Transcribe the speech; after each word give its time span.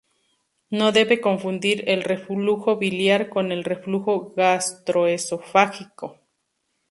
No 0.71 0.91
debe 0.91 1.21
confundir 1.21 1.83
el 1.87 2.01
reflujo 2.01 2.75
biliar 2.77 3.29
con 3.29 3.51
el 3.51 3.63
reflujo 3.63 4.33
gastroesofágico. 4.35 6.17